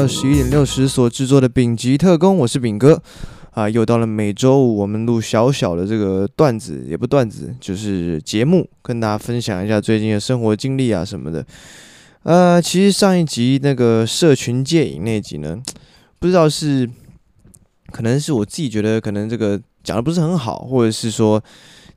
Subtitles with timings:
[0.00, 3.02] 到十一点六十所制作的丙级特工，我是丙哥
[3.50, 11.44] 啊，又到了每周五我们录小小的这个段子，也不段子，就是节目，跟大家分享一下最近的生活经历啊什么的。
[12.22, 15.60] 呃，其实上一集那个社群戒瘾那集呢，
[16.18, 16.88] 不知道是
[17.92, 21.44] 可能是我自己觉得可能这个讲的不是很好，或者是说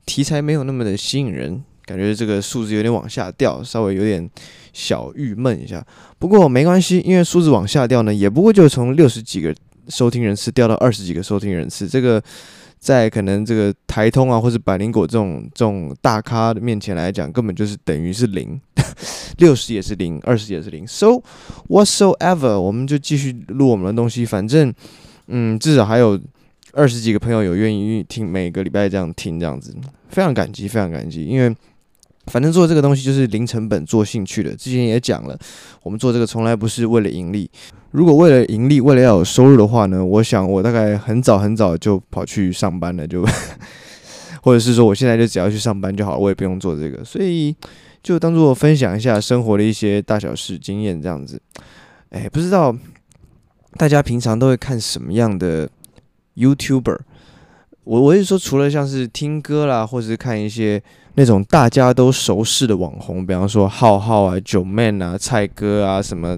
[0.04, 4.28] 题材没有那么的吸引人，感觉这个数字有点往下掉，稍微有点
[4.72, 5.84] 小郁闷一下。
[6.18, 9.54] 不过没关系，因为数字往下掉呢，也不过就从六十几个
[9.88, 12.22] 收听人次掉到二十几个收听人次，这个。
[12.76, 18.60] 在可能这个台通啊，或者百灵果这种这种大咖的面前来讲，根本就是等于是零，
[19.38, 20.86] 六十也是零，二十也是零。
[20.86, 21.22] So
[21.66, 24.70] whatsoever，我们就继续录我们的东西，反正
[25.28, 26.20] 嗯，至少还有
[26.72, 29.74] 二十几个朋友有愿意听，每个礼拜这样听这样子，
[30.10, 31.56] 非常感激，非常感激，因为。
[32.26, 35.38] 反正做这个东西就是零成本做兴趣的，之前也讲了，
[35.82, 37.50] 我们做这个从来不是为了盈利。
[37.90, 43.24] 如果为了盈利，为了要有收入的话呢，我想我大概很早很早就跑去上班了，就
[44.42, 47.54] 或者是说我现在就只要去上班就好了，我也不用做这个，所以
[48.02, 51.40] 就当做分享一下生活的一些大小事经验这样子。
[52.08, 52.74] 哎，不知道
[53.76, 55.68] 大家平常都会看什么样的
[56.36, 56.98] YouTuber？
[57.84, 60.82] 我我是说，除了像是听歌啦，或者是看一些。
[61.16, 66.36] 那种大家都熟悉的网红，比方说浩浩啊、九 man 啊、蔡哥啊什么，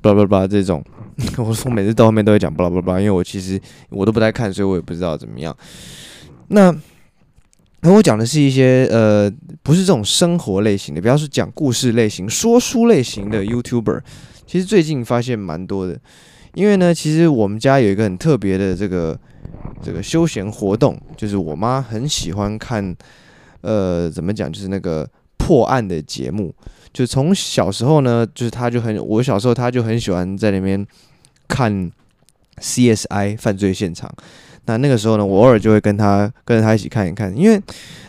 [0.00, 0.84] 巴拉巴拉这种，
[1.38, 5.56] 我从每次到后面都会讲巴拉巴拉，因为我其实我都不太看，所以我也不知道怎么样。
[6.48, 6.74] 那
[7.82, 14.00] 那我讲的是一些呃，不是这种生活类型的，比方说讲故事类型、说书类型的 YouTuber，
[14.46, 15.96] 其实最近发现蛮多的。
[16.54, 19.16] 因为呢，其实我们家有一个很特别的这个
[19.80, 22.96] 这个休闲活动，就是我妈很喜欢看。
[23.62, 24.52] 呃，怎么讲？
[24.52, 25.08] 就是那个
[25.38, 26.54] 破案的节目，
[26.92, 30.86] 就从小时候呢，就是他就很，我小时候他就很喜欢在那边
[31.48, 31.90] 看
[32.60, 34.12] CSI 犯罪现场。
[34.66, 37.60] 那那个时候呢，我偶尔就会跟他跟着他一起看一看，因为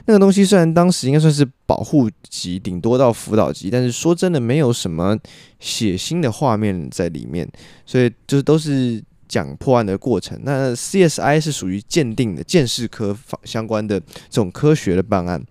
[0.05, 5.17] 那个东西虽然当时应该算是保护级，顶多到辅导级，但是说真的，没有什么
[5.59, 7.49] 血腥的画面在里面，
[7.85, 9.03] 所以就是都是。
[9.27, 15.43] 讲破案的过程，那 CSI 是属于鉴定的鉴识科相关的这种科学的办案。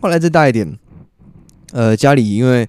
[0.00, 0.78] 后来再大一点，
[1.72, 2.68] 呃，家里因为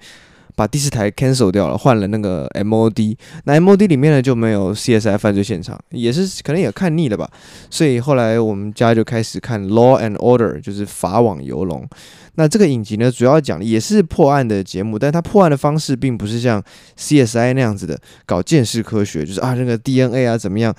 [0.55, 7.29] 把第四台 cancel 掉了，换了那个 MOD，那 MOD 里面呢就没有 CSI 犯罪现场，也是可能也看腻了吧，
[7.69, 11.87] 所以后来我们家就开始看 Law and Order，就是法网游龙。
[12.35, 16.63] 那这个影集呢，主要讲的也是破案的节目，但它破案的方式并不是像
[16.97, 20.73] CSI 那样子的搞鉴识科学，就是啊那个 DNA 啊怎么样，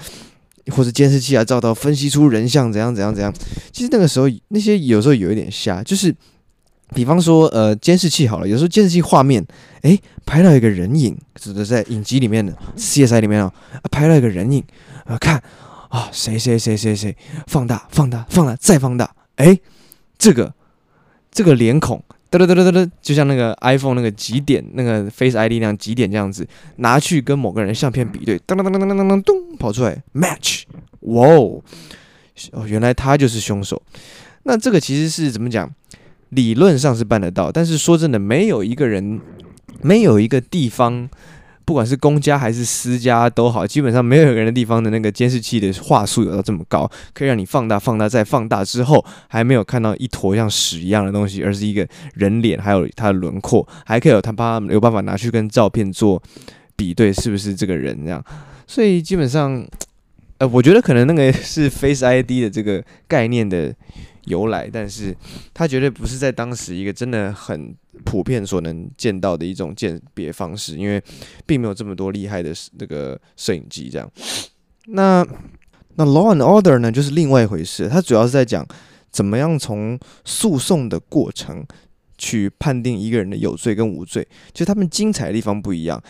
[0.71, 3.33] 或者监视器啊照到分析出人像怎样怎样怎样。
[3.71, 6.15] 其实那个时候那些有时候有一点瞎，就是
[6.95, 9.45] 比方说呃监视器好了，有时候监视器画面
[9.83, 13.53] 诶拍到一个人影，指的在影集里面的 CSI 里面啊，
[13.91, 14.63] 拍到一个人影
[15.05, 15.43] 啊看
[15.89, 17.17] 啊谁谁谁谁谁
[17.47, 19.61] 放大放大放大再放大，诶
[20.19, 20.53] 这个。
[21.35, 21.99] 这个脸孔，
[22.29, 30.65] 哒哒哒哒哒，就像那个 iPhone 那个极点那个 Face ID 那样极点这样子，拿去跟某个人相片比对，噔噔噔噔噔噔噔咚，跑出来 match，
[31.01, 31.63] 哇哦，
[32.51, 33.81] 哦，原来他就是凶手。
[34.43, 35.75] 那这个其实是怎么讲？
[36.33, 39.21] 理论上是办得到，但是说真的，没有一个人，
[39.81, 41.09] 没有一个地方。
[41.65, 56.21] 不管是公家还是私家都好，基本上没有一个人的地方的那个监视器的画素有到这么高，可以让你放大、放大再放大之后，还没有看到一坨像屎一样的东西，而是一个人脸，还有它的轮廓，还可以有他把有办法拿去跟照片做
[56.75, 58.23] 比对，是不是这个人这样？
[58.67, 59.65] 所以基本上，
[60.39, 63.73] 呃，我觉得可能那个是 Face ID 的这个概念的
[64.25, 65.17] 由来，但是
[65.53, 67.75] 它绝对不是在当时一个真的很
[68.05, 71.03] 普遍所能见到的一种鉴别方式，因为
[71.47, 74.11] 并没有这么多厉害的那个摄影机这样。
[74.87, 75.27] 那
[75.97, 78.67] 那 Law and Order 呢，就是另外一回事，它主要是在讲
[79.11, 81.67] 怎么样从诉讼的过程
[82.17, 86.03] 去判定一个人的有罪跟无罪，就他们精彩的地方不一样。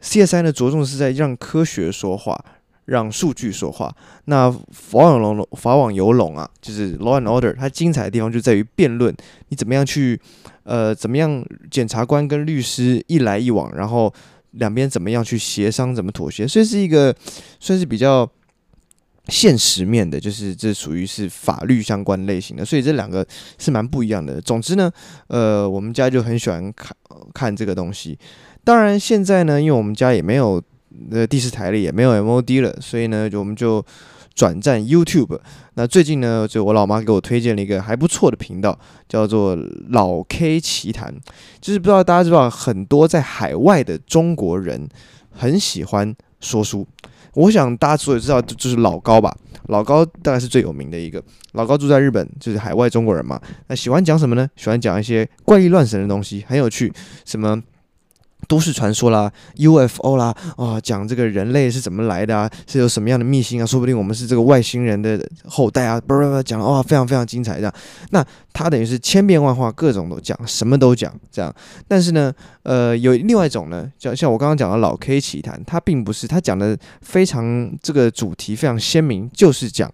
[0.00, 2.44] CSI 呢，着重是在让科学说话。
[2.86, 3.94] 让数据说话。
[4.24, 9.14] 那法网游龙，法网游龙啊，就是 Law and Order，它精彩的地方就在于辩论，
[9.50, 10.20] 你怎么样去，
[10.64, 14.12] 呃，怎么样，检察官跟律师一来一往，然后
[14.52, 17.14] 两边怎么样去协商，怎么妥协，所以是一个
[17.60, 18.28] 算是比较
[19.28, 23.26] 现实面的，就是这属于是法律相关类型的，所以这两个
[23.58, 24.40] 是蛮不一样的。
[24.40, 24.90] 总之呢，
[25.28, 26.96] 呃，我们家就很喜欢看
[27.34, 28.18] 看这个东西。
[28.64, 30.62] 当然现在呢，因为我们家也没有。
[31.10, 33.84] 那第四台里也没有 MOD 了，所以呢，就我们就
[34.34, 35.38] 转战 YouTube。
[35.74, 38.78] 那最近呢，就我老妈给我推荐了一个还不错的频道，
[39.08, 39.56] 叫做
[39.90, 41.14] 老 K 奇谈。
[41.60, 44.88] 就是不知道大家知道，很多在海外的中国人
[45.30, 46.86] 很喜欢说书。
[47.34, 51.22] 我想大家所有知道就是老高吧，老高大概是最有名的一个。
[51.52, 53.38] 老高住在日本，就是海外中国人嘛。
[53.68, 54.48] 那喜欢讲什么呢？
[54.56, 56.90] 喜欢讲一些怪力乱神的东西，很有趣。
[57.26, 57.62] 什么？
[58.46, 63.66] 都市传说啦，UFO 啦，啊，讲这个人类是怎么来的啊，是有什么样的秘辛啊？
[63.66, 66.00] 说不定我们是这个外星人的后代啊！
[66.00, 67.74] 不不不，讲哇，非常非常精彩这样。
[68.10, 71.54] 那他等于是千变万化，各种都讲，什么都讲这样。
[71.88, 72.32] 但是呢，
[72.62, 79.92] 呃，有另外一种呢，像像我刚刚讲的老 K 奇谈，他并不是他讲的非常这个主题非常鲜明，就是讲。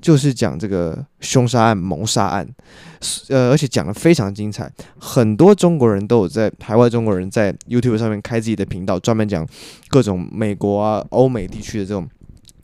[0.00, 2.48] 就是讲这个凶杀案、谋杀案，
[3.28, 4.70] 呃，而且讲得非常精彩。
[4.98, 9.46] 很多中国人都有在海外，中国人在 YouTube 上面开自己的频道，专门讲
[9.88, 12.08] 各种美国啊、欧美地区的这种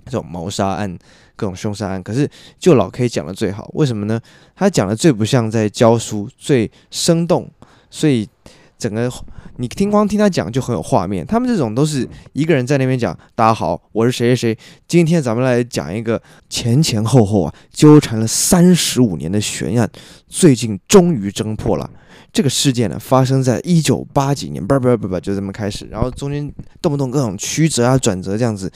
[0.06, 0.98] 这种谋杀案、
[1.36, 2.02] 各种凶杀案。
[2.02, 2.28] 可是
[2.58, 4.20] 就老 K 讲的最好，为什么呢？
[4.54, 7.50] 他讲的最不像在教书，最生动，
[7.90, 8.28] 所以
[8.78, 9.10] 整个。
[9.58, 13.18] 你听光听他讲就很有画面，他们这种都是一个人在那边讲。
[13.34, 16.20] 大家好，我是谁谁谁，今天咱们来讲一个
[16.50, 19.90] 前前后后啊纠缠了三十五年的悬案，
[20.28, 21.90] 最近终于侦破了。
[22.32, 26.52] 这个事件呢发生在一九八几年，不不不不，就这么开始，然后中间
[26.82, 28.70] 动不动各种曲折啊转折这样子。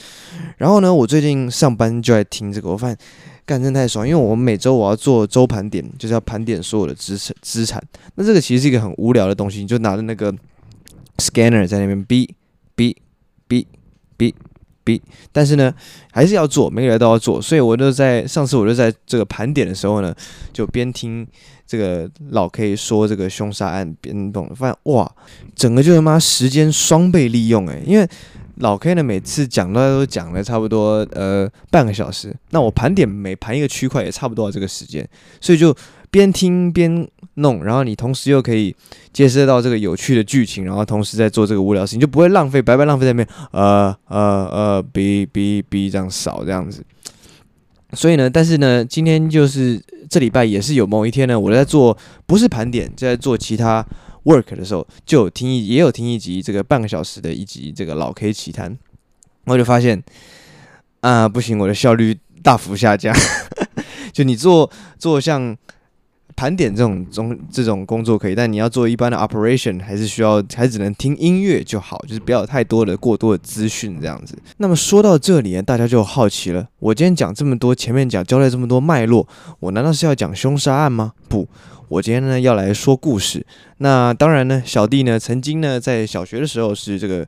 [0.57, 2.97] 然后呢，我最近上班就在听这个，我发现
[3.51, 7.83] 干真太爽，因为我们每周我要做周盘点，就是要盘点所有的资产资产。
[8.15, 10.33] 那这个其实是一个很无聊的东西，你就拿着那个。
[11.17, 12.27] Scanner 在那边哔
[12.75, 12.95] 哔
[13.47, 13.63] 哔
[14.17, 14.33] 哔
[14.83, 14.99] 哔，
[15.31, 15.71] 但是呢，
[16.11, 20.15] 还是要做，每个人都要做，所以我就在上次我就在这个盘点的时候呢，
[20.51, 21.27] 就边听
[21.67, 25.11] 这个老 K 说这个凶杀案，边动，发现哇，
[25.53, 28.09] 整个就是妈时间双倍利用诶，因为
[28.55, 35.07] 老 K 呢每次讲都讲了差不多呃半个小时，那我盘点每盘一个区块也差不多这个时间，
[35.39, 35.75] 所以就。
[36.13, 38.75] 边听边弄，然后你同时又可以
[39.13, 46.83] 接收到这个有趣的剧情，然后同时在做这个无聊事情，就不会浪费，白白浪费在那边，呃呃呃，B B B 这样扫这样子。
[47.93, 53.85] 所以呢，但是呢，今天就是这礼拜也是有某一天呢，我在做不是盘点，就在做其他
[54.23, 58.77] work 的时候，就有听一也有听一集这个半个小时的一集这个老 K 奇谈，
[59.45, 60.03] 我就发现
[61.01, 63.15] 啊，不行，我的效率大幅下降。
[64.13, 65.57] 就你做做像。
[66.33, 74.35] 盘点这种中这种工作可以，但你要做一般的 operation，还是需要还只能听音乐就好，就是不要有太多的过多的资讯这样子。
[74.57, 79.27] 那么说到这里呢，大家就好奇了，我今天讲这么多，前面讲交代这么多脉络，
[79.59, 81.13] 我难道是要讲凶杀案吗？
[81.27, 81.47] 不，
[81.91, 83.45] 我今天呢要来说故事。
[83.79, 87.27] 那当然呢，小弟呢曾经呢在小学的时候是这个。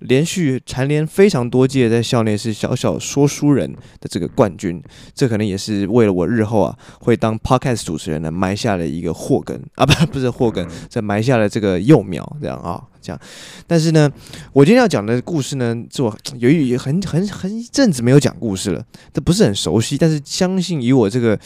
[0.00, 4.78] 连续蝉联非常多届，在校内是小小说书人的这个冠军，
[5.14, 13.18] 这可能也是为了我日后啊会当 podcast 主持人呢埋下了一个祸根啊，不不是祸根，这埋下了这个幼苗，这样啊这样。
[13.66, 14.12] 但是呢，
[14.52, 18.84] 我今天要讲的故事呢，是我由于很很很一阵子没有讲故事了，
[19.14, 21.40] 这不是很熟悉，但是相信以我这个。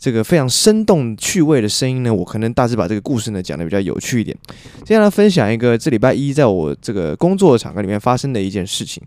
[0.00, 4.34] 这个非常生动趣味的声音呢，我可能大致把这个故事呢讲得比较有趣一点。
[4.82, 9.02] 接下来分享一个这礼拜一在我这个工作场合里面发生的一件事情。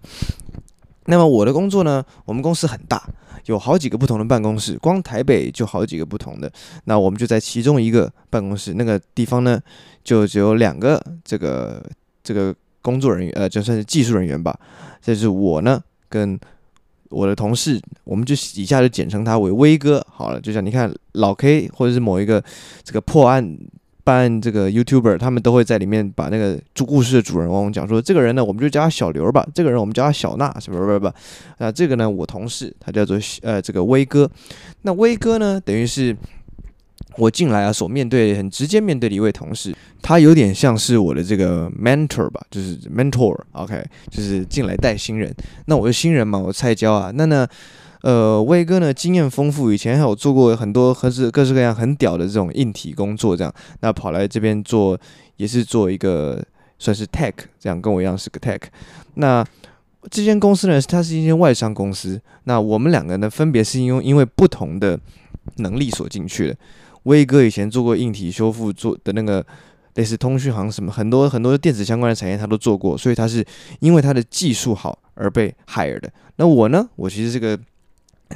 [1.07, 3.09] 那么我的工作呢，我们公司很大，
[3.47, 6.49] 有好几个不同的办公室，光台北就好几个不同的。
[6.83, 9.59] 那我们就在其中一个办公室，那个地方呢，
[10.03, 11.83] 就只有两个这个
[12.23, 14.55] 这个工作人员，呃，就算是技术人员吧。
[15.01, 16.39] 这是我呢跟。
[17.13, 20.41] 我的同事，我们就以下就简称他为威哥好了。
[20.41, 22.43] 就像你看老 K 或者是某一个
[22.83, 23.57] 这个破案
[24.03, 29.47] 办案这个 YouTuber，他们都会在里面把那个主故事的主人翁讲说，这个人呢，我们就叫他小刘吧。
[29.53, 30.83] 这个人我们叫他小娜，是不是？
[30.83, 31.15] 不不不。
[31.59, 34.29] 那这个呢，我同事他叫做呃这个威哥。
[34.81, 36.17] 那威哥呢，等于是。
[37.17, 45.33] 我进来啊，所面对很直接面对的一位同事，他有点像是我的这个 mentor 吧，就是 mentor，OK，就是进来带新人。
[45.65, 47.11] 那我是新人嘛，我菜鸟啊。
[47.13, 47.47] 那呢，
[48.01, 54.99] 呃，威哥呢经验丰富，以前还有做过很多各式各式各样很屌的这种硬体工作，这样，那跑来这边做
[55.37, 56.43] 也是做一个
[56.79, 58.61] 算是 tech，这样跟我一样是个 tech。
[59.13, 59.45] 那
[60.09, 62.19] 这间公司呢，它是一间外商公司。
[62.45, 64.99] 那我们两个呢，分别是因为因为不同的
[65.57, 66.57] 能力所进去的。
[67.03, 69.45] 威哥以前做过硬体修复，做的那个
[69.95, 73.45] 类似通讯行什么，很多很多电子相关的产业他都做过，所以他是
[73.79, 76.11] 因为他的技术好而被 hire 的。
[76.37, 77.59] 那我呢，我其实是个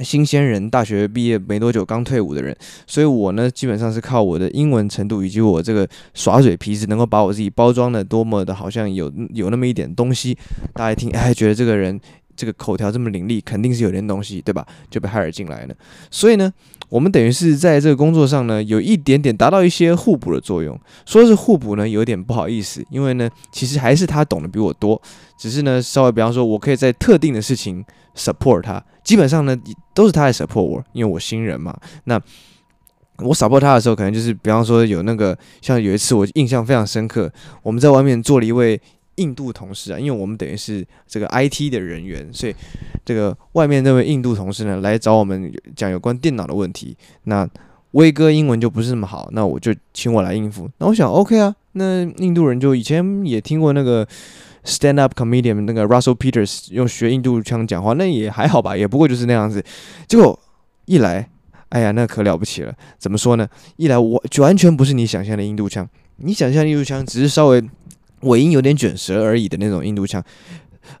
[0.02, 2.56] 新鲜人，大学毕业没多久，刚退伍的人，
[2.86, 10.36] 所以我呢，基本上是靠我的英文程度以及我这个耍嘴皮子，能够把我自己包装的多么的好像有有那么一点东西，
[10.74, 11.98] 大家一听哎，觉得这个人
[12.36, 14.64] 这个口条这么伶俐，肯定是有点东西，对吧？
[14.88, 15.74] 就被 hire 进来了。
[16.10, 16.52] 所以呢。
[16.88, 20.78] 我们等于是在这个工作上呢，有一点点达到一些互补的作用。
[21.04, 25.00] 说是互补呢，有点不好意思，因为呢，其实还是他懂得比我多，
[25.38, 27.84] 只是呢，稍微比方说，我可以在特定的事情
[28.16, 29.56] support 他，基本上呢，
[29.94, 31.76] 都是他在 support 我，因为我新人嘛。
[32.04, 32.20] 那
[33.18, 38.80] 我 support 他的时候，可能就是比方说有那个，像有一次我印象非常深刻，我们在外面做了一位。
[39.18, 42.54] 印度同事啊，因为我们等于是这个 IT 的人员，所以
[43.04, 46.96] 这个外面那位印度同事呢，来找我们讲有关电脑的问题。
[47.24, 47.46] 那
[47.92, 50.68] 威哥英文就不是那么好，那我就请我来应付。
[50.78, 54.06] 那我想 OK 啊，那印度人就以前也听过那个
[54.64, 59.64] stand up comedian 那个 Russell Peters 用学印度腔讲话，那也还好吧，也不过就是那样子。
[60.06, 60.38] 结果
[60.84, 61.28] 一来，
[61.70, 62.74] 哎呀，那可了不起了。
[62.98, 63.48] 怎么说呢？
[63.76, 67.62] 一来我就完全不是你想象的印度腔，你想象印度腔只是稍微。
[68.22, 70.22] 尾音有点卷舌而已的那种印度腔，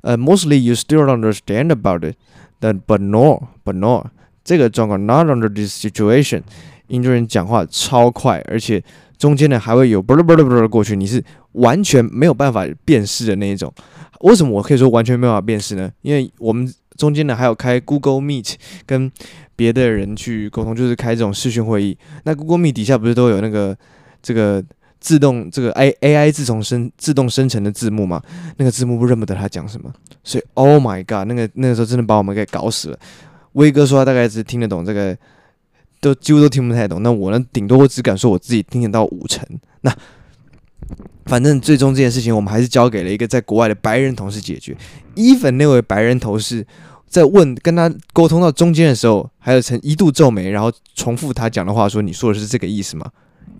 [0.02, 4.06] 呃、，mostly you still understand about it，but but no but no
[4.44, 6.42] 这个状况 not under this situation，
[6.88, 8.82] 印度人讲话超快，而且
[9.18, 11.22] 中间呢还会有啵啵啵啵的过去，你是
[11.52, 13.72] 完全没有办法辨识的那一种。
[14.20, 15.90] 为什么我可以说完全没有办法辨识呢？
[16.02, 18.54] 因为我们中间呢还有开 Google Meet
[18.86, 19.10] 跟
[19.56, 21.98] 别的人去沟通，就是开这种视讯会议。
[22.24, 23.76] 那 Google Meet 底下不是都有那个
[24.22, 24.62] 这个。
[25.00, 28.22] 自动这个 A A I 自从生自动生成的字幕嘛，
[28.56, 29.92] 那个字幕不认不得他讲什么，
[30.24, 32.98] 所以 Oh my God，那个那个时候真的把我们给搞死了。
[33.52, 35.16] 威哥说他大概只听得懂这个，
[36.00, 37.02] 都几乎都听不太懂。
[37.02, 39.46] 那我呢，顶多我只敢说我自己听得到五成。
[39.80, 39.94] 那
[41.26, 44.76] 反正最终这件事情，我们还是交给了一个在国外的白人同事解决。
[45.14, 46.66] Even 那位白人同事
[47.06, 53.10] 在问跟他沟通到中间的时候，还有曾一度皱眉，然后重复他讲的话，说：“你说的是这个意思吗？”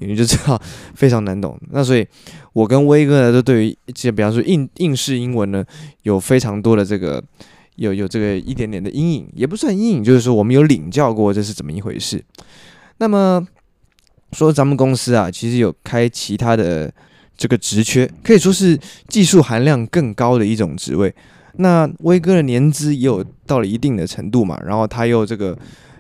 [0.01, 0.61] 你就知道
[0.95, 1.59] 非常难懂。
[1.71, 2.07] 那所以，
[2.53, 5.65] 我跟威哥呢，都对于这些，比方说应应试英文呢，
[6.03, 7.23] 有非常多的这个
[7.77, 12.25] 有有这个一点点的阴影，也不算阴影，就是说我们有领教过这是怎么一回事。
[12.99, 13.47] 那么
[14.33, 16.93] 说咱们公司啊，其实有开其他的
[17.37, 18.79] 这个职缺，可以说是
[19.09, 21.15] 技术含量更高的一种职位。
[21.57, 25.59] 那威哥的年资也有到了一定的程度嘛，然后他又这个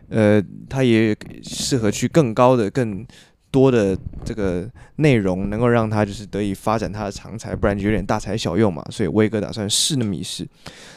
[0.08, 3.04] 呃，他也适合去更高的更。
[3.50, 8.84] 多的这个内容能够让他就是得以发展他的长才，不然就有点大材小用嘛。
[8.90, 10.46] 所以威哥打算试那么一试。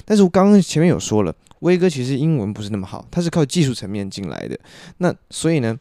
[0.04, 4.60] 但是我刚刚前面有说了，威哥其实英文不是那么好，他是靠技术层面进来的。
[4.98, 5.78] 那所以呢，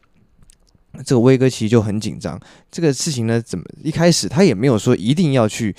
[1.05, 2.39] 这个威哥其实就很紧张。
[2.71, 5.75] 这个事情呢，怎么一开始他也没有说一定要去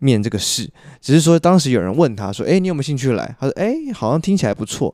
[0.00, 0.68] 面这个试，
[1.00, 4.92] 只是说当时有人问他说：“诶，你有没有兴趣来？”他说：“诶，好像听起来不错。”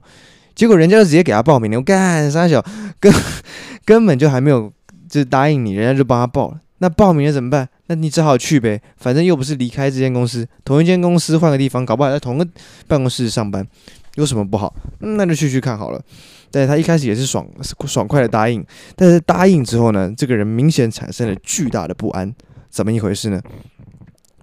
[0.55, 1.79] 结果人家就直接给他报名了。
[1.79, 2.63] 我干三小
[3.01, 3.11] 根
[3.87, 4.71] 根 本就还没有。
[5.13, 6.59] 就是答应你，人家就帮他报了。
[6.79, 7.69] 那报名了怎么办？
[7.89, 12.49] 那你只好去呗，反正又不是离开这间公司，同一间公司换个地方，搞不好在同个
[12.89, 13.63] 办公室上班，
[14.15, 14.75] 有什么不好？
[15.01, 16.01] 那就去去看好了。
[16.51, 17.47] 但是他一开始也是爽
[17.85, 18.65] 爽快的答应，
[18.97, 22.35] 但是答应之后呢，这个人明显产生了巨大的不安。
[22.71, 23.39] 怎么一回事呢？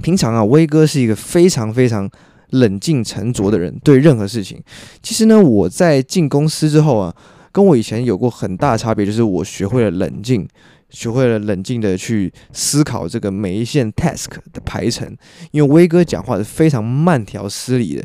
[0.04, 2.08] 平常啊，威哥是一个非常非常
[2.52, 4.62] 冷静沉着的人，对任何事情。
[5.02, 7.16] 其实呢，我在进公司之后啊。
[7.52, 10.48] 跟我以前有过很大差别，就是我学会了冷静，
[10.90, 15.16] 学会了冷静的去思考这个每一线 task 的排程。
[15.52, 18.04] 因为威哥讲话是非常慢条斯理的，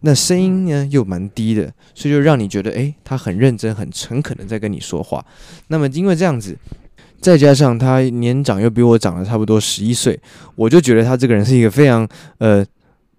[0.00, 5.24] 那声音呢又蛮低的，所以就让你觉得，诶，他很认真、很诚恳的在跟你说话。
[5.68, 6.56] 那么因为这样子，
[7.20, 10.18] 再加上他年长又比我长了差不多十一岁，
[10.54, 12.64] 我就觉得他这个人是一个非常呃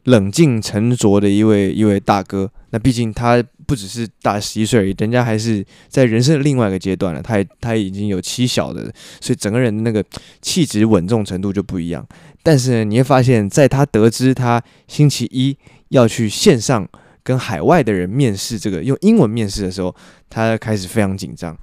[0.10, 2.50] 冷静沉着的一位一位大哥。
[2.72, 3.44] 那毕竟他。
[3.70, 7.22] 不只是大十一岁而已，人家还是在人生的另外一个阶段了。
[7.22, 10.04] 他他已经有妻小的，所以整个人那个
[10.42, 12.04] 气质稳重程度就不一样。
[12.42, 15.56] 但是呢，你会发现，在他得知他星期一
[15.90, 16.90] 要去线上
[17.22, 19.96] 跟海外的人面试，这个用英文面试的时候，
[20.32, 21.56] 他开始非常紧张。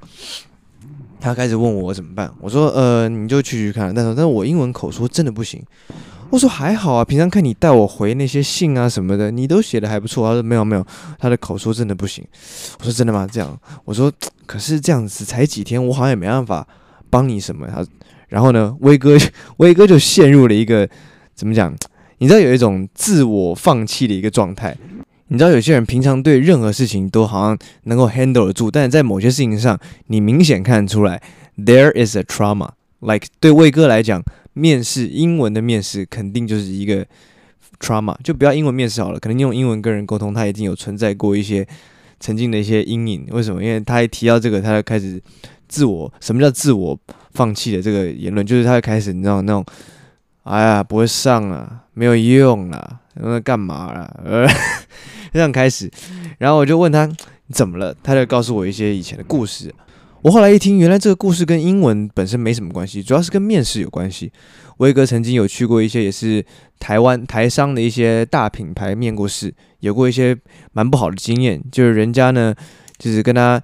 [1.19, 2.33] 他开始问我怎么办？
[2.41, 3.93] 我说：呃，你就去去看。
[3.93, 5.61] 但是，但是我英文口说真的不行。
[6.29, 10.29] 我说还好啊，平常看你带我回那些信啊什么的，你都写的还不错。
[10.29, 10.85] 他说没有没有，
[11.19, 12.23] 他的口说真的不行。
[12.79, 13.27] 我说真的吗？
[13.31, 14.13] 这样，我说
[14.45, 16.67] 可是这样子才几天，我好像也没办法
[17.09, 17.67] 帮你什么。
[17.69, 17.87] 他
[18.29, 19.17] 然后呢，威哥
[19.59, 20.87] 威哥就陷入了一个
[21.35, 21.75] 怎么讲？
[22.19, 24.77] 你知道有一种自我放弃的一个状态。
[25.29, 29.79] 你知道有些人平常对任何事情都好像能够 handle 得住，但是在某些事情上，
[30.09, 31.23] 你明显看得出来
[31.57, 32.71] there is a trauma。
[33.01, 34.23] Like 对威哥来讲。
[34.59, 37.07] 面试英文的面试肯定就是一个
[37.79, 39.21] trauma，就不要英文面试好了。
[39.21, 41.67] 可能用英文跟人沟通，他已经有存在过一些
[42.19, 43.27] 曾经的一些阴影。
[43.31, 43.63] 为什么？
[43.63, 45.21] 因为他一提到这个，他就开始
[45.69, 46.99] 自我，什么叫自我
[47.33, 48.47] 放弃的这个言论？
[48.47, 49.63] 就是他就开始你知道那种，
[50.45, 54.21] 哎呀，不会上啊，没有用啊，那干嘛啊？
[54.25, 54.49] 呃，
[55.35, 55.91] 这样开始，
[56.39, 57.07] 然后我就问他
[57.53, 59.75] 怎么了，他就告诉我一些以前的故事。
[60.23, 64.33] 我后来一听，原来这个故事跟英文本身没什么关系，主要是跟面试有关系。
[64.79, 66.45] 威哥曾经有去过一些也是
[66.81, 70.37] 台湾台商的一些大品牌面过试，有过一些
[70.73, 72.55] 蛮不好的经验，就是人家呢，
[72.99, 73.63] 就是跟他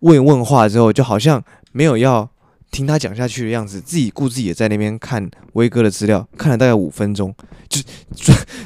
[0.00, 2.28] 问问话之后，就好像没有要
[2.70, 7.34] 听他讲下去的样子，自己顾自己也在那边看威哥的资料，看了大概五分钟，
[7.68, 7.80] 就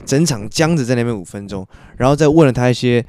[0.05, 3.05] 整 场僵着在那边五分钟，然后再问了他一些。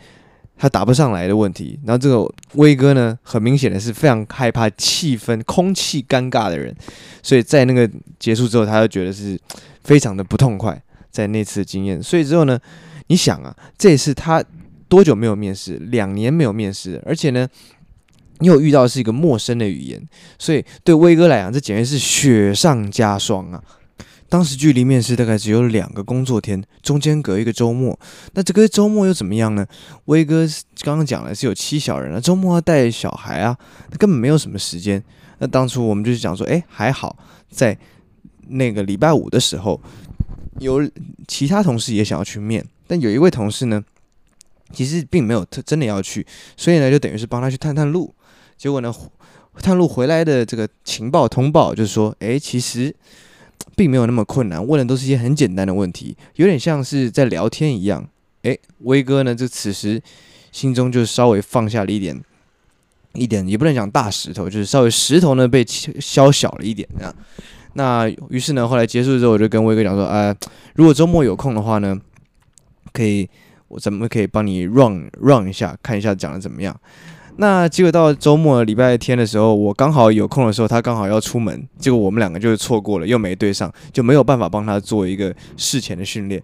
[0.61, 6.71] 他答不上来的问题，然后这个威哥呢，很明显的是非常害怕气氛、空气尴尬的人，
[7.23, 7.89] 所以在那个
[8.19, 9.35] 结束之后，他就觉得是
[9.83, 12.03] 非常的不痛快，在那次的经验。
[12.03, 12.59] 所以之后呢，
[13.07, 14.43] 你想啊，这次他
[14.87, 15.77] 多久没有面试？
[15.89, 17.47] 两年没有面试，而且呢，
[18.41, 19.99] 又遇到是一个陌生的语言，
[20.37, 23.63] 所以对威哥来讲，这简直是雪上加霜啊！
[24.31, 27.99] 当时距离面试大概只有两个工作天，中间隔一个周末。
[28.33, 29.67] 那这个周末又怎么样呢？
[30.05, 30.47] 威哥
[30.83, 33.57] 刚刚讲了是有妻小人了，周末要带小孩啊，
[33.89, 35.03] 那根本没有什么时间。
[35.39, 37.17] 那当初我们就是讲说，哎，还好，
[37.49, 37.77] 在
[38.47, 39.77] 那个礼拜五的时候，
[40.59, 40.89] 有
[41.27, 43.83] 其他同事也想要去面，但有一位同事呢，
[44.71, 48.15] 其实并没有特真的要去，所以呢，就等于是帮他去探探路。
[48.57, 48.95] 结果呢，
[49.61, 52.95] 探路回来的这个情报通报就是说，哎，其实。
[53.75, 58.07] 并没有那么困难，问的都是一些很简单的问题，有点像是在聊天一样。
[58.43, 60.01] 诶，威哥呢，就此时
[60.51, 62.19] 心中就稍微放下了一点，
[63.13, 67.15] 一点也不能讲大石头，就是稍微石头呢被削小了一点这样。
[67.73, 70.35] 那于是呢，后来结束之后，我就跟威哥讲说，啊，
[70.75, 71.95] 如果周末有空的话呢，
[72.91, 73.29] 可以
[73.67, 76.77] 我怎么可以帮你 run run 一下，看一下讲的怎么样。
[77.37, 86.41] 那结果到周末礼拜天的时候，我刚好有空的时候，他刚好要出门，结果我们两个就是错过了，又没对上，就没有办法帮他做一个事前的训练。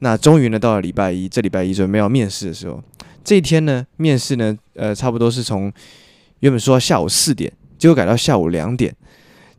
[0.00, 2.82] 那终于呢，到了礼拜一，这礼拜一准备要面试的时候，
[3.22, 5.72] 这一天呢，面试呢，呃，差不多是从
[6.40, 8.94] 原本说下午四点，结果改到下午两点。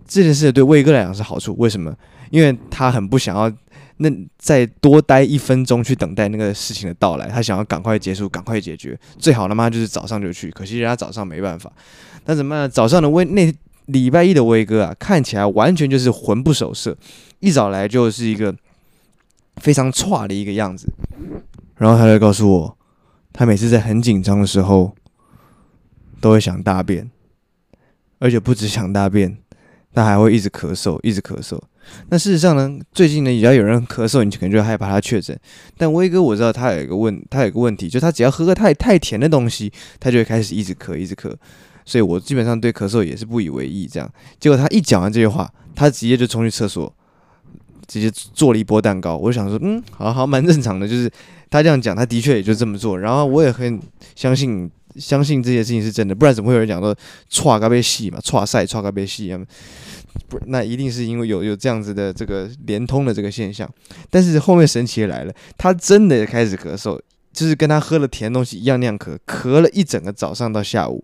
[0.07, 1.95] 这件事对魏哥来讲是好处，为什么？
[2.31, 3.51] 因为他很不想要。
[4.03, 4.09] 那
[4.39, 10.49] 再多待一分钟去等待那个事情的到来，他想要赶快结束，赶快解决，最好他妈就是早上就去。
[10.49, 11.71] 可惜人家早上没办法，
[12.25, 12.67] 那怎么办？
[12.69, 13.53] 早上的威那
[13.85, 16.97] 礼拜一的威哥啊，看起来完全就是魂不守舍，
[17.41, 18.55] 一早来就是一个
[19.57, 20.91] 非常差的一个样子。
[21.77, 22.77] 然后他就告诉我，
[23.31, 24.95] 他每次在很紧张的时候
[26.19, 27.11] 都会想大便，
[28.17, 29.37] 而且不止想大便，
[29.93, 31.61] 他还会一直咳嗽，一直咳嗽。
[32.09, 35.37] 那事实上呢，最近呢，只要有人咳嗽，你就可能就害怕他确诊。
[35.77, 41.33] 但威哥我知道他有一个问，他有一个问题，就他只要喝个太太甜的东西，他就会开始一直咳，一直咳。
[41.85, 43.87] 所以我基本上对咳嗽也是不以为意。
[43.87, 46.93] 这样，结果他一讲完这句话，他直接就冲去厕所，
[47.87, 49.17] 直接做了一波蛋糕。
[49.17, 50.87] 我就想说，嗯，好好，蛮正常的。
[50.87, 51.09] 就是
[51.49, 52.99] 他这样讲，他的确也就这么做。
[52.99, 53.79] 然后我也很
[54.15, 56.95] 相信，相信这件事情是真的，不然怎么会有人讲说
[57.31, 59.39] “剉个被戏嘛，剉赛剉个被戏”啊？
[60.27, 63.69] 不，那一定是因为有有这样子的这个连通的这个现象，
[64.09, 66.99] 但是后面神奇的来了，他真的开始咳嗽，
[67.31, 71.03] 就是跟他喝了甜东西一样那样咳，咳了一整个早上到下午。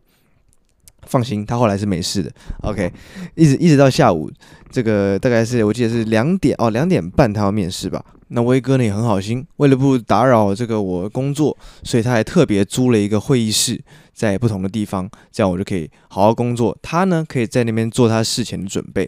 [1.08, 2.32] 放心，他后来是没事的。
[2.62, 2.92] OK，
[3.36, 4.30] 一直一直到下午，
[4.70, 8.04] 这个大概是我记得是两点哦，两点半他要面试吧。
[8.30, 13.82] 那威哥呢也很好心，为了不打扰这个我工作，所以他还特别租了一个会议室。
[14.14, 16.76] 在不同的地方，这样我就可以好好工作。
[16.82, 19.08] 他呢，可以在那边做他事前的准备。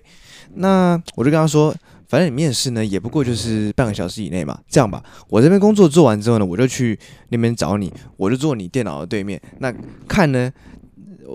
[0.53, 1.75] 那我就跟他说，
[2.07, 4.59] 反正你面试呢，也不过就是半个小时以内嘛。
[4.69, 6.97] 这样吧，我这边工作做完之后呢，我就去
[7.29, 9.41] 那边找你，我就坐你电脑的对面。
[9.57, 9.73] 那
[10.07, 10.51] 看呢。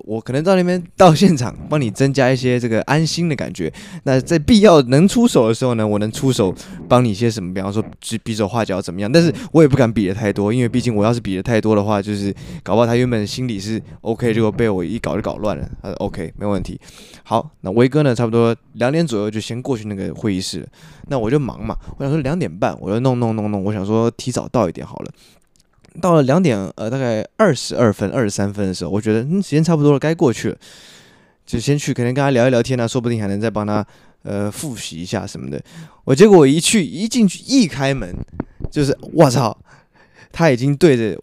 [0.04, 3.72] 我可能到那边到现场帮你增加一些这个安心的感觉。
[4.04, 6.54] 那在必要能出手的时候呢，我能出手
[6.88, 7.54] 帮你些什么？
[7.54, 9.10] 比方说比比手画脚怎么样？
[9.10, 15.68] 但是我也不敢比的太多，因为毕竟我要是比的太多的话，就是搞不好他原本心里是 OK，结果被我一搞就搞乱了。
[15.82, 16.80] 他说 OK，没问题。
[17.22, 20.66] 好，那威哥呢，差不多两点左右就先过去那个会议室了。
[21.08, 25.10] 那我就忙嘛，我想说两点半我就弄弄弄弄，我想说提早到一点好了。
[26.00, 30.56] 到了两点，呃，大概二十二分、二十三分的时候，我觉得嗯，时间差不多了，该过去了，
[31.46, 33.86] 就先去，可能跟他聊一聊天呢，说不定还能再帮他
[34.22, 35.62] 呃复习一下什么的。
[36.04, 38.14] 我结果我一去，一进去，一开门，
[38.70, 39.56] 就是我操，
[40.32, 41.18] 他已经对着。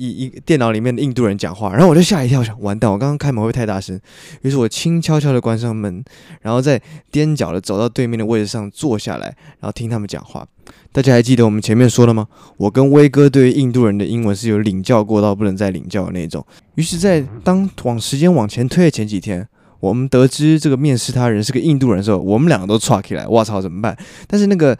[0.00, 4.00] 一一电脑里面的印度人讲话，然后我就吓一跳，想完蛋，我刚刚开门会太大声？
[4.40, 6.02] 于是我轻悄悄的关上门，
[6.40, 6.80] 然后再
[7.12, 9.26] 踮脚的走到对面的位置上坐下来，
[9.60, 10.46] 然后听他们讲话。
[10.90, 12.26] 大家还记得我们前面说的吗？
[12.56, 16.42] 我跟威哥对于印度人的英文是有领教过到不能再领教的那种。
[16.76, 19.46] 于是，在当往时间往前推的前几天，
[19.80, 23.94] 我们得知这个面试他人是个印度人的时候，我们两个都剉起来，我操，怎么办？
[24.26, 24.74] 但是那个。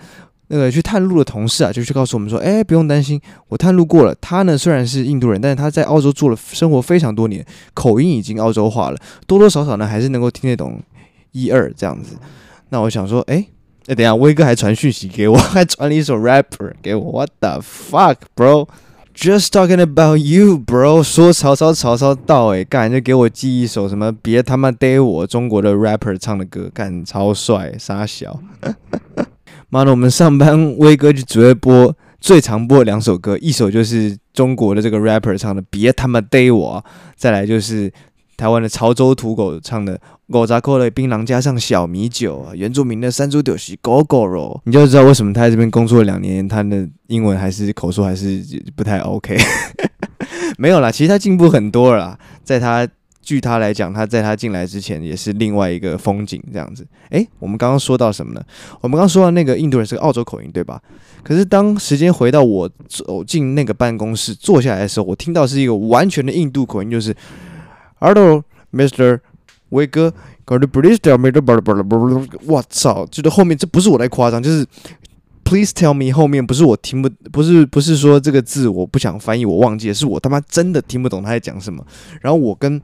[0.52, 4.12] 那个去探路的同事啊，就去告诉我们说，哎，不用担心，我探路过了。
[4.20, 8.96] 他呢虽然是印度人，但是他在澳洲做了生活非常多年，口音已经澳洲化了，
[9.28, 10.80] 多多少少呢还是能够听得懂
[11.30, 12.16] 一二这样子。
[12.70, 13.46] 那我想说，哎，
[13.86, 18.66] 哎，等下，威哥还传讯息给我， 还传了一首 rapper 给我，What the fuck, bro?
[19.14, 21.02] Just talking about you, bro。
[21.02, 28.40] 说曹操，曹操到诶，干就给我寄一首什么别他妈逮我中国的 rapper 唱的歌，干超帅，傻小。
[29.70, 36.84] 妈的，我们上班威哥就只会播最常播两首歌，一首就是中国的这个 rapper 唱的别他妈逮我，
[37.16, 37.90] 再来就是。
[38.36, 40.00] 台湾的潮州土狗唱的
[40.32, 48.42] “狗杂扣的槟榔加上小米酒”啊，原住民的山猪丢西狗狗肉，你就知道为什么他在这边工作了两年，他的英文还是口说还是
[48.74, 49.36] 不太 OK。
[50.56, 52.18] 没有啦，其实他进步很多了啦。
[52.42, 52.88] 在他
[53.30, 56.84] 据他来讲，他在他进来之前也是另外一个风景这样子。
[57.10, 58.44] 诶，我们刚刚说到什么呢？
[58.80, 60.82] 我们刚刚说到那个印度人是个澳洲口音，对吧？
[61.22, 67.14] 可是当时间回到我走进那个办公室坐下来的时候，我听到是一个完全的印度口音，就是。
[68.00, 69.20] Hello，Mr.
[69.68, 70.12] 威哥
[70.44, 71.40] ，Could please tell me the
[72.46, 74.66] 我操，就是后面这不是我在夸张，就是
[75.44, 81.84] Please tell me 后面不是我听不，不是不是说这个字我不想翻译，我忘记了，是我他妈真的听不懂他在讲什么。
[82.20, 82.80] 然后我跟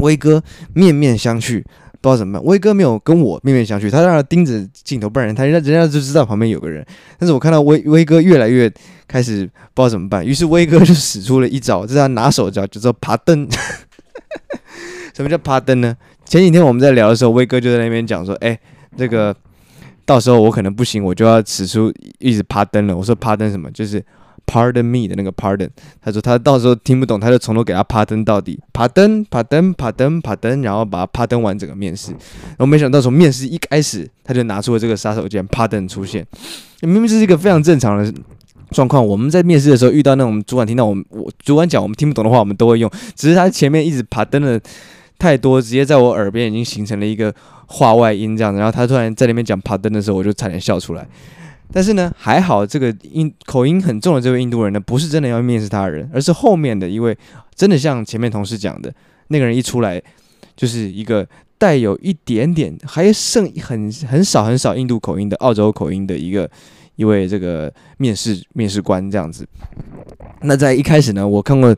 [0.00, 0.42] 威哥
[0.74, 1.62] 面面相觑，
[2.00, 2.44] 不知道怎么办。
[2.44, 6.84] 威哥没有跟我面面相觑，他让他盯着镜头，不然他人家人家就知道旁边有个人。
[7.18, 8.72] 但是我看到威威哥越来越
[9.06, 13.48] 开始不知道怎么办，于是威哥就使出了一招，这是他拿手招，叫做爬灯。
[15.14, 15.94] 什么叫爬灯呢？
[16.24, 18.58] 前几天我们在聊的时候，威哥就在那边讲说：“哎，
[18.96, 19.34] 这个
[20.06, 23.70] 到时候我可能不行，我就要使出一直趴灯了。”我说：“趴灯什么？
[23.72, 24.02] 就是
[24.50, 25.68] Pardon me 的那个 Pardon。”
[26.02, 32.10] 他说他到时候听不懂，他就从头给他趴灯到底，趴灯趴灯趴灯趴灯，然后把他趴灯完整个面试。
[32.12, 36.26] 然后没想到从面试一开始，他就拿出了这个杀手锏，趴灯出现。
[36.80, 38.12] 明明这是一个非常正常的
[38.72, 39.06] 状况。
[39.06, 42.90] 我们在面试的时候遇到那种主管听到我们我主管讲我们听不懂的话，我们都会用。
[43.14, 44.60] 只是他前面一直趴灯的。
[45.20, 47.30] 太多，直接在我耳边已经形成了一个
[47.66, 51.06] 话外音这样子，然后他突然在那边讲爬登的时候，我就差点笑出来。
[51.72, 57.16] 但是呢，还好这个印口音很重的这位印度人呢，不是真的要面试他的人，而是后面的一位
[57.54, 58.92] 真的像前面同事讲的
[59.28, 60.02] 那个人一出来，
[60.56, 61.26] 就是一个
[61.58, 66.50] 带有一点点还剩很很少很少印度口音的澳洲口音的一个
[66.96, 69.46] 一位这个面试面试官这样子。
[70.42, 71.76] 那在一开始呢，我看过。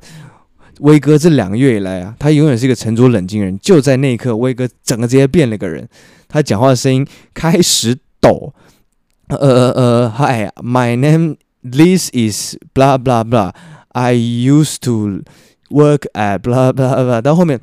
[0.81, 3.57] 威哥这两个月以来啊，他永远是一个沉着冷静人。
[3.61, 5.87] 就在那一刻，威哥整个直接变了个人。
[6.26, 8.52] 他讲话的声音开始抖。
[9.37, 13.53] 呃呃呃，Hi，my name this is blah blah blah。
[13.88, 15.23] I used to
[15.71, 17.21] work at blah blah blah。
[17.21, 17.61] 到后面。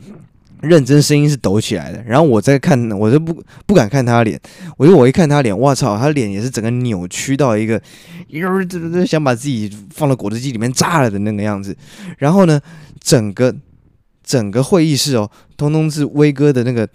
[0.62, 4.38] 认真声音是抖起来的，然后我再看，我就不不敢看他脸，
[4.75, 7.82] 我就我一看他脸，我操，他脸也是整个扭曲到一个，
[8.27, 11.73] 哟，这这想把自己放到果汁机里面炸了的那个样子。
[12.17, 12.60] 然后呢，
[12.99, 13.55] 整个
[14.21, 16.86] 整个会议室哦，通通是威哥的那个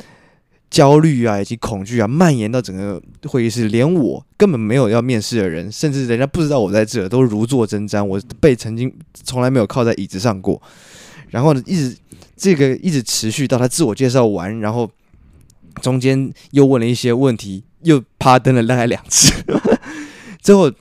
[0.75, 8.03] 焦虑啊以及恐惧啊蔓延到整个会议室，连我根本没有要面试的人，甚至人家不知道我在这，都如坐针毡。
[8.03, 10.61] 我被曾经从来没有靠在椅子上过。
[11.29, 11.97] 然后呢，一直
[12.37, 14.91] 这个一直持续到他自我介绍完，然后
[15.81, 19.33] 中间又问了一些问题，又趴灯了大概两次，
[20.43, 20.73] 最后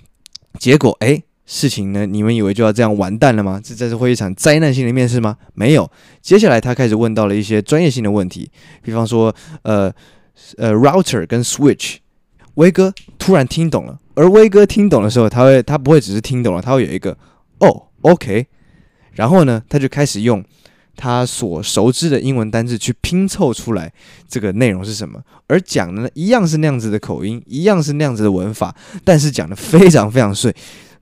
[0.58, 3.60] 结果哎，事情呢，你们以为就要这样完蛋了吗？
[3.64, 5.38] 这这是会一场灾难性的面试吗？
[5.54, 5.90] 没有，
[6.22, 8.50] 接下来他开始问到了一些专业性的问题，
[8.82, 9.92] 比方说呃
[10.58, 11.98] 呃 router 跟 switch，
[12.56, 17.18] 威哥突然听懂了，而威哥听懂的时候，他会他不会只是听懂了，他会有一个
[17.60, 18.48] 哦，OK。
[19.14, 20.44] 然后呢，他就开始用
[20.96, 23.92] 他所熟知的英文单字去拼凑出来
[24.28, 30.54] 这个内容是什么，而讲的呢，一样是那样子的口音，一样是那样子的文法，但是讲的非常非常顺，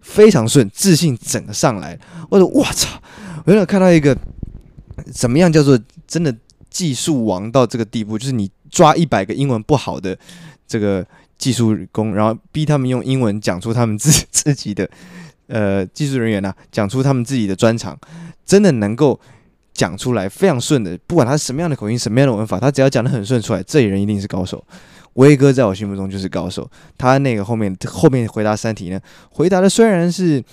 [0.02, 1.98] 非常顺，自信整个上来。
[2.30, 3.02] 我说我操，
[3.46, 4.18] 我有点看到一个
[5.14, 6.36] 怎么样叫做真的
[6.70, 10.18] 技术王到这个地步，就是你抓一百个英文不好的
[10.68, 11.06] 这个
[11.38, 14.90] 技术工，然后逼他们用英文讲出他们自自己的。
[15.48, 18.00] 呃，技术人员呢、啊，讲出他们自己的专长，
[18.46, 19.20] 真的能够
[19.74, 24.64] 讲出来非常顺的，不管他什么样的口音，什么样的文法，他只要讲得很顺出来，这人一定是高手。
[25.14, 26.70] 威哥在我心目中就是高手。
[26.98, 30.44] 他那个后面后面回答三题呢，回答的虽然是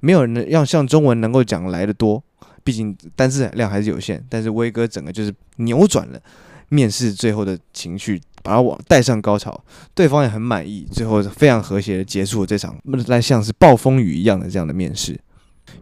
[0.00, 2.22] 没有人要像中文能够讲来得多，
[2.62, 6.20] 毕竟单字量还是有限，但是威哥整个就是扭转了
[6.68, 8.20] 面试最后的情绪。
[8.42, 9.60] 把他往带上高潮，
[9.92, 15.18] 对方也很满意，最后非常和谐的结束了这场，那像是暴风雨一样的这样的面试。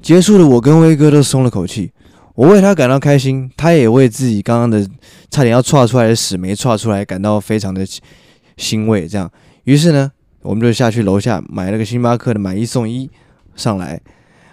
[0.00, 1.92] 结束了，我跟威哥都松了口气，
[2.34, 4.80] 我为他感到开心，他也为自己刚刚的
[5.30, 7.84] 差点要岔出来的屎没岔出来感到非常的
[8.56, 9.06] 欣慰。
[9.06, 9.30] 这样，
[9.64, 10.10] 于是呢，
[10.42, 13.10] 我们就下去楼下买了个星巴克的买一送一
[13.56, 14.00] 上来，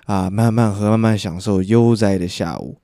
[0.05, 2.77] 啊，慢慢喝，慢慢享受悠哉的下午。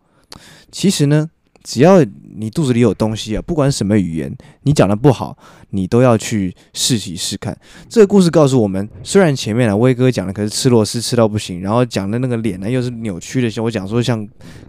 [0.72, 1.30] 其实呢。
[1.64, 2.02] 只要
[2.38, 5.38] 你肚子里有东西啊，不管什么语言，你讲的不好，
[5.72, 7.58] 你都要去试一试看。
[7.90, 14.26] 这个故事告诉我们，虽然前面啊威哥讲的可是吃螺丝吃到不行，然后讲的那个脸呢又是扭曲的，像我讲说像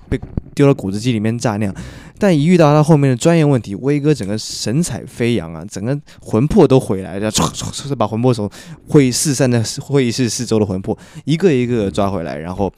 [0.08, 0.18] 被
[0.56, 1.74] 丢到果汁机里面炸那样，
[2.18, 8.50] 但一遇到他后面的专业问题，威哥整个神采飞扬啊，整个魂魄都回来了， 唰唰唰把魂魄从
[8.88, 12.72] 会议四散在会议室四周的魂魄一个一个抓回来，然后。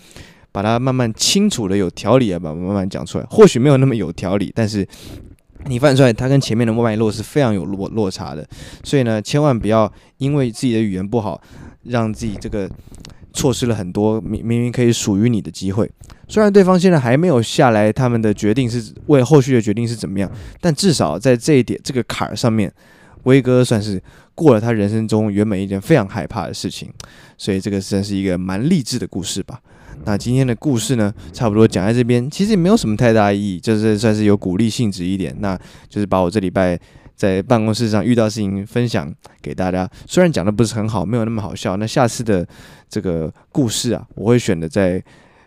[0.52, 3.26] 把它慢慢清楚的有条理啊，把慢慢讲出来。
[3.30, 4.84] 或许没有那么有条理，但是
[5.66, 8.44] 你翻出来，它跟前面的脉络是非常有落落差的。
[8.82, 11.40] 所以呢，千万不要因为自己的语言不好，
[11.84, 12.68] 让自己这个
[13.32, 15.90] 错失了很多明明明可以属于你的机会。
[16.28, 22.72] 虽然对方现在还没有下来，他们的决定是为后续的决定是怎么样，但至少在这一点这个坎儿上面，
[23.24, 24.00] 威哥算是
[24.34, 26.88] 过了他人生中原本一件非常害怕的事情。
[27.36, 29.60] 所以这个真是一个蛮励志的故事吧。
[30.04, 35.34] 那今天的故事呢，差不多讲在这边，其实也没有什么太大意义，就是算是有鼓励性质一点。
[35.40, 36.78] 那就是把我这礼拜
[37.16, 39.12] 在办公室上遇到事情分享
[39.42, 41.76] 给大家，虽然讲的不是很好，没有那么好笑。
[41.76, 42.46] 那下次的
[42.90, 45.02] 这个故事啊，我会选的在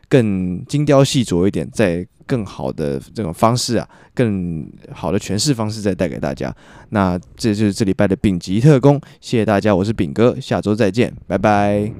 [0.08, 6.56] 更精雕细琢一点，在更好的这种方式啊，更好的诠释方式再带给大家。
[6.90, 11.92] 那这就是这礼拜的丙级特工，谢谢大家，我是丙哥，下周再见，拜拜。